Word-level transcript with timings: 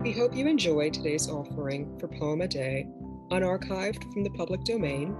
We 0.00 0.12
hope 0.12 0.34
you 0.34 0.46
enjoy 0.46 0.88
today's 0.88 1.28
offering 1.28 1.98
for 1.98 2.08
Poem 2.08 2.40
a 2.40 2.48
Day, 2.48 2.86
unarchived 3.30 4.10
from 4.10 4.24
the 4.24 4.30
public 4.30 4.64
domain 4.64 5.14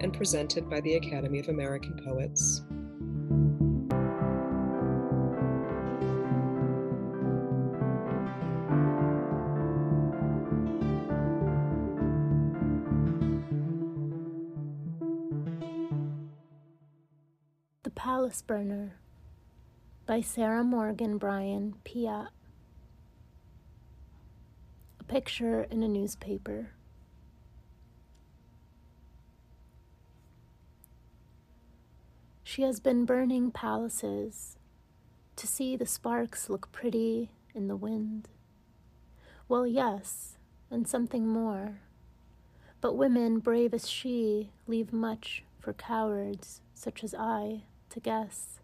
and 0.00 0.12
presented 0.12 0.70
by 0.70 0.80
the 0.82 0.94
Academy 0.94 1.40
of 1.40 1.48
American 1.48 1.98
Poets. 2.04 2.62
The 17.82 17.90
Palace 17.90 18.42
Burner 18.42 19.00
by 20.06 20.20
Sarah 20.20 20.62
Morgan 20.62 21.18
Bryan 21.18 21.74
Piatt. 21.84 22.28
Picture 25.10 25.66
in 25.72 25.82
a 25.82 25.88
newspaper. 25.88 26.70
She 32.44 32.62
has 32.62 32.78
been 32.78 33.04
burning 33.06 33.50
palaces 33.50 34.56
to 35.34 35.48
see 35.48 35.74
the 35.74 35.84
sparks 35.84 36.48
look 36.48 36.70
pretty 36.70 37.32
in 37.56 37.66
the 37.66 37.74
wind. 37.74 38.28
Well, 39.48 39.66
yes, 39.66 40.36
and 40.70 40.86
something 40.86 41.26
more. 41.26 41.80
But 42.80 42.94
women 42.94 43.40
brave 43.40 43.74
as 43.74 43.90
she 43.90 44.50
leave 44.68 44.92
much 44.92 45.42
for 45.58 45.72
cowards 45.72 46.60
such 46.72 47.02
as 47.02 47.16
I 47.18 47.62
to 47.88 47.98
guess. 47.98 48.60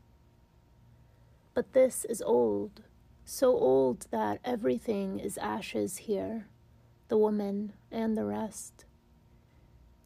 But 1.54 1.72
this 1.72 2.04
is 2.04 2.22
old, 2.22 2.82
so 3.28 3.48
old 3.48 4.06
that 4.12 4.38
everything 4.44 5.18
is 5.18 5.36
ashes 5.38 5.96
here, 5.96 6.46
the 7.08 7.18
woman 7.18 7.72
and 7.90 8.16
the 8.16 8.24
rest. 8.24 8.84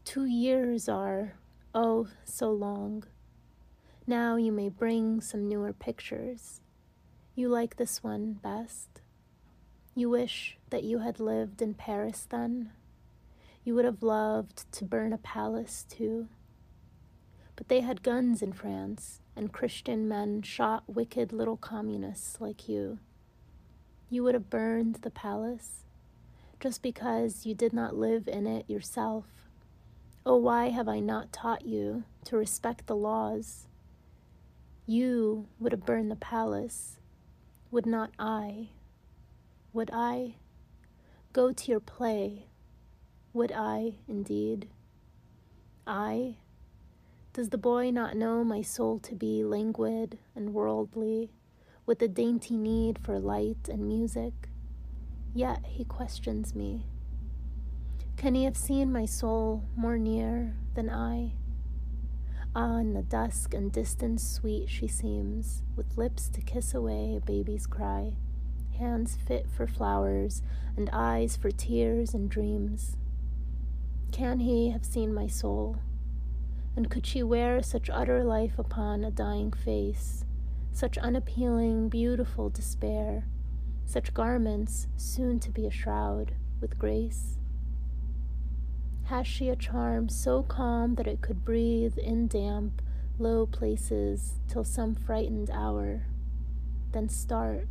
Two 0.06 0.24
years 0.24 0.88
are, 0.88 1.34
oh, 1.74 2.08
so 2.24 2.50
long. 2.50 3.04
Now 4.06 4.36
you 4.36 4.50
may 4.50 4.70
bring 4.70 5.20
some 5.20 5.46
newer 5.46 5.74
pictures. 5.74 6.62
You 7.34 7.50
like 7.50 7.76
this 7.76 8.02
one 8.02 8.32
best. 8.32 9.02
You 9.94 10.08
wish 10.08 10.56
that 10.70 10.84
you 10.84 11.00
had 11.00 11.20
lived 11.20 11.60
in 11.60 11.74
Paris 11.74 12.26
then. 12.28 12.72
You 13.64 13.74
would 13.74 13.84
have 13.84 14.02
loved 14.02 14.72
to 14.72 14.84
burn 14.86 15.12
a 15.12 15.18
palace 15.18 15.84
too. 15.86 16.28
But 17.54 17.68
they 17.68 17.80
had 17.80 18.02
guns 18.02 18.40
in 18.40 18.54
France, 18.54 19.20
and 19.36 19.52
Christian 19.52 20.08
men 20.08 20.40
shot 20.40 20.84
wicked 20.88 21.34
little 21.34 21.58
communists 21.58 22.40
like 22.40 22.66
you. 22.66 22.98
You 24.12 24.24
would 24.24 24.34
have 24.34 24.50
burned 24.50 24.96
the 24.96 25.10
palace 25.10 25.84
just 26.58 26.82
because 26.82 27.46
you 27.46 27.54
did 27.54 27.72
not 27.72 27.94
live 27.94 28.26
in 28.26 28.48
it 28.48 28.68
yourself. 28.68 29.24
Oh, 30.26 30.36
why 30.36 30.70
have 30.70 30.88
I 30.88 30.98
not 30.98 31.32
taught 31.32 31.64
you 31.64 32.02
to 32.24 32.36
respect 32.36 32.88
the 32.88 32.96
laws? 32.96 33.68
You 34.84 35.46
would 35.60 35.70
have 35.70 35.86
burned 35.86 36.10
the 36.10 36.16
palace, 36.16 36.98
would 37.70 37.86
not 37.86 38.10
I? 38.18 38.70
Would 39.72 39.90
I? 39.92 40.34
Go 41.32 41.52
to 41.52 41.70
your 41.70 41.78
play. 41.78 42.46
Would 43.32 43.52
I, 43.52 43.94
indeed? 44.08 44.68
I? 45.86 46.34
Does 47.32 47.50
the 47.50 47.58
boy 47.58 47.92
not 47.92 48.16
know 48.16 48.42
my 48.42 48.60
soul 48.60 48.98
to 48.98 49.14
be 49.14 49.44
languid 49.44 50.18
and 50.34 50.52
worldly, 50.52 51.30
with 51.86 52.02
a 52.02 52.08
dainty 52.08 52.56
need 52.56 52.98
for 52.98 53.18
light 53.18 53.68
and 53.68 53.86
music? 53.86 54.48
Yet 55.34 55.64
he 55.66 55.84
questions 55.84 56.54
me. 56.54 56.86
Can 58.16 58.34
he 58.34 58.44
have 58.44 58.56
seen 58.56 58.92
my 58.92 59.06
soul 59.06 59.64
more 59.76 59.96
near 59.96 60.56
than 60.74 60.90
I? 60.90 61.32
Ah, 62.54 62.78
in 62.78 62.94
the 62.94 63.02
dusk 63.02 63.54
and 63.54 63.70
distance 63.70 64.28
sweet 64.28 64.68
she 64.68 64.88
seems, 64.88 65.62
with 65.76 65.96
lips 65.96 66.28
to 66.30 66.40
kiss 66.40 66.74
away 66.74 67.16
a 67.16 67.24
baby's 67.24 67.66
cry, 67.66 68.14
hands 68.76 69.16
fit 69.26 69.46
for 69.48 69.66
flowers, 69.66 70.42
and 70.76 70.90
eyes 70.92 71.36
for 71.36 71.50
tears 71.50 72.12
and 72.12 72.28
dreams. 72.28 72.96
Can 74.10 74.40
he 74.40 74.70
have 74.70 74.84
seen 74.84 75.14
my 75.14 75.28
soul? 75.28 75.76
And 76.74 76.90
could 76.90 77.06
she 77.06 77.22
wear 77.22 77.62
such 77.62 77.88
utter 77.88 78.24
life 78.24 78.58
upon 78.58 79.04
a 79.04 79.10
dying 79.10 79.52
face, 79.52 80.24
such 80.72 80.98
unappealing, 80.98 81.88
beautiful 81.88 82.48
despair, 82.48 83.26
such 83.84 84.14
garments 84.14 84.86
soon 84.96 85.40
to 85.40 85.50
be 85.50 85.66
a 85.66 85.70
shroud 85.70 86.34
with 86.60 86.78
grace? 86.78 87.38
Has 89.04 89.26
she 89.26 89.48
a 89.48 89.56
charm 89.56 90.08
so 90.08 90.42
calm 90.42 90.94
that 90.94 91.08
it 91.08 91.20
could 91.20 91.44
breathe 91.44 91.98
in 91.98 92.28
damp, 92.28 92.80
low 93.18 93.46
places 93.46 94.40
till 94.48 94.64
some 94.64 94.94
frightened 94.94 95.50
hour, 95.50 96.06
then 96.92 97.08
start 97.08 97.66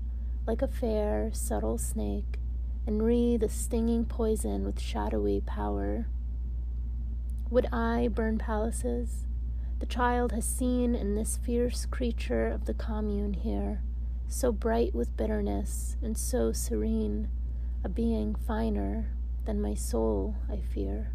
like 0.45 0.61
a 0.61 0.67
fair, 0.67 1.29
subtle 1.31 1.77
snake 1.77 2.39
and 2.85 3.03
wreathe 3.03 3.43
a 3.43 3.49
stinging 3.49 4.03
poison 4.03 4.63
with 4.63 4.79
shadowy 4.79 5.41
power? 5.41 6.07
Would 7.49 7.67
I 7.71 8.07
burn 8.07 8.38
palaces? 8.38 9.25
The 9.79 9.85
child 9.85 10.34
has 10.34 10.45
seen 10.45 10.94
in 10.94 11.16
this 11.16 11.38
fierce 11.38 11.85
creature 11.85 12.47
of 12.47 12.66
the 12.66 12.73
commune 12.73 13.34
here, 13.34 13.81
so 14.28 14.51
bright 14.51 14.94
with 14.94 15.16
bitterness 15.16 15.95
and 16.01 16.17
so 16.17 16.51
serene, 16.51 17.29
a 17.84 17.88
being 17.89 18.35
finer 18.35 19.12
than 19.45 19.62
my 19.62 19.73
soul, 19.73 20.35
I 20.51 20.57
fear. 20.57 21.13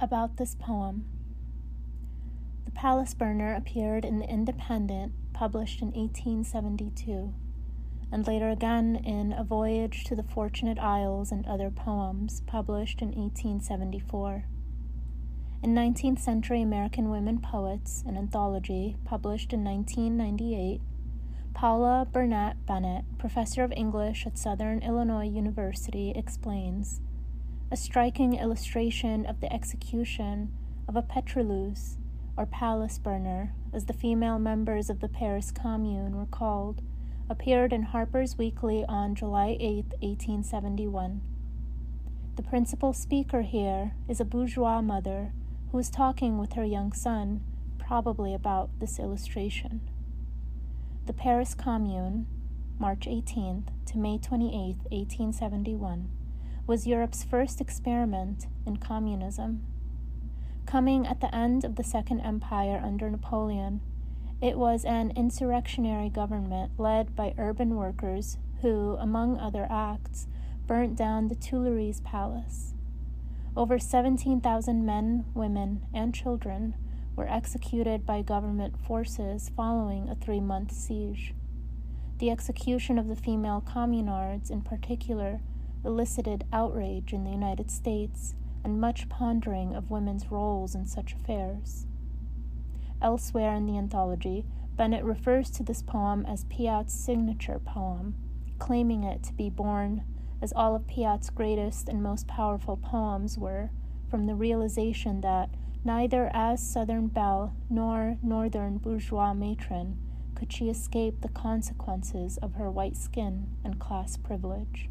About 0.00 0.38
this 0.38 0.54
poem. 0.54 1.04
The 2.64 2.70
Palace 2.70 3.12
Burner 3.12 3.54
appeared 3.54 4.06
in 4.06 4.18
The 4.18 4.28
Independent, 4.28 5.12
published 5.34 5.82
in 5.82 5.88
1872, 5.88 7.34
and 8.12 8.26
later 8.26 8.48
again 8.48 8.96
in 8.96 9.32
A 9.32 9.44
Voyage 9.44 10.04
to 10.04 10.14
the 10.14 10.22
Fortunate 10.22 10.78
Isles 10.78 11.32
and 11.32 11.46
Other 11.46 11.70
Poems, 11.70 12.42
published 12.46 13.02
in 13.02 13.08
1874. 13.08 14.44
In 15.62 15.74
19th 15.74 16.20
Century 16.20 16.62
American 16.62 17.10
Women 17.10 17.40
Poets, 17.40 18.04
an 18.06 18.16
anthology 18.16 18.96
published 19.04 19.52
in 19.52 19.64
1998, 19.64 20.80
Paula 21.54 22.06
Bernat 22.12 22.66
Bennett, 22.66 23.04
professor 23.18 23.64
of 23.64 23.72
English 23.72 24.26
at 24.26 24.38
Southern 24.38 24.80
Illinois 24.80 25.26
University, 25.26 26.12
explains 26.14 27.00
a 27.72 27.76
striking 27.76 28.34
illustration 28.34 29.26
of 29.26 29.40
the 29.40 29.52
execution 29.52 30.52
of 30.86 30.94
a 30.94 31.02
pétroleuse, 31.02 31.96
or 32.36 32.46
palace 32.46 32.98
burner, 32.98 33.54
as 33.72 33.86
the 33.86 33.92
female 33.92 34.38
members 34.38 34.88
of 34.90 35.00
the 35.00 35.08
Paris 35.08 35.50
Commune 35.50 36.16
were 36.16 36.26
called, 36.26 36.82
appeared 37.28 37.72
in 37.72 37.82
Harper's 37.82 38.38
Weekly 38.38 38.84
on 38.88 39.14
July 39.14 39.56
8, 39.58 39.86
1871. 40.00 41.20
The 42.36 42.42
principal 42.42 42.92
speaker 42.92 43.42
here 43.42 43.94
is 44.08 44.20
a 44.20 44.24
bourgeois 44.24 44.80
mother 44.80 45.32
who 45.72 45.78
is 45.78 45.90
talking 45.90 46.38
with 46.38 46.52
her 46.52 46.64
young 46.64 46.92
son, 46.92 47.42
probably 47.78 48.32
about 48.32 48.70
this 48.78 48.98
illustration. 48.98 49.80
The 51.06 51.12
Paris 51.12 51.54
Commune, 51.54 52.26
March 52.78 53.06
18th 53.06 53.68
to 53.86 53.98
May 53.98 54.18
28, 54.18 54.76
1871 54.90 56.08
was 56.66 56.86
Europe's 56.86 57.24
first 57.24 57.60
experiment 57.60 58.46
in 58.66 58.76
communism. 58.76 59.64
Coming 60.66 61.06
at 61.06 61.20
the 61.20 61.32
end 61.34 61.64
of 61.64 61.76
the 61.76 61.84
Second 61.84 62.20
Empire 62.20 62.80
under 62.84 63.08
Napoleon, 63.08 63.80
it 64.40 64.58
was 64.58 64.84
an 64.84 65.12
insurrectionary 65.16 66.10
government 66.10 66.72
led 66.78 67.16
by 67.16 67.34
urban 67.38 67.76
workers 67.76 68.36
who, 68.60 68.96
among 69.00 69.38
other 69.38 69.66
acts, 69.70 70.26
burnt 70.66 70.96
down 70.96 71.28
the 71.28 71.34
Tuileries 71.34 72.00
Palace. 72.00 72.74
Over 73.56 73.78
17,000 73.78 74.84
men, 74.84 75.24
women, 75.34 75.86
and 75.94 76.14
children 76.14 76.74
were 77.14 77.28
executed 77.28 78.04
by 78.04 78.20
government 78.20 78.78
forces 78.78 79.50
following 79.56 80.08
a 80.08 80.14
three 80.14 80.40
month 80.40 80.72
siege. 80.72 81.32
The 82.18 82.30
execution 82.30 82.98
of 82.98 83.08
the 83.08 83.16
female 83.16 83.64
communards, 83.66 84.50
in 84.50 84.60
particular, 84.60 85.40
elicited 85.84 86.44
outrage 86.52 87.12
in 87.12 87.24
the 87.24 87.30
United 87.30 87.70
States 87.70 88.34
and 88.62 88.80
much 88.80 89.08
pondering 89.08 89.74
of 89.74 89.90
women's 89.90 90.30
roles 90.30 90.74
in 90.74 90.86
such 90.86 91.14
affairs. 91.14 91.86
Elsewhere 93.02 93.54
in 93.54 93.66
the 93.66 93.76
anthology, 93.76 94.44
Bennett 94.76 95.04
refers 95.04 95.50
to 95.50 95.62
this 95.62 95.82
poem 95.82 96.24
as 96.26 96.44
Piatt's 96.44 96.94
signature 96.94 97.58
poem, 97.58 98.14
claiming 98.58 99.04
it 99.04 99.22
to 99.24 99.32
be 99.32 99.50
born, 99.50 100.04
as 100.40 100.52
all 100.52 100.74
of 100.74 100.86
Piatt's 100.86 101.30
greatest 101.30 101.88
and 101.88 102.02
most 102.02 102.26
powerful 102.26 102.76
poems 102.76 103.38
were, 103.38 103.70
from 104.10 104.26
the 104.26 104.34
realization 104.34 105.20
that 105.22 105.50
neither 105.84 106.30
as 106.34 106.66
Southern 106.66 107.06
belle 107.06 107.54
nor 107.70 108.18
Northern 108.22 108.78
bourgeois 108.78 109.32
matron 109.32 109.98
could 110.34 110.52
she 110.52 110.68
escape 110.68 111.20
the 111.20 111.28
consequences 111.28 112.36
of 112.38 112.54
her 112.54 112.70
white 112.70 112.96
skin 112.96 113.48
and 113.64 113.78
class 113.78 114.16
privilege. 114.16 114.90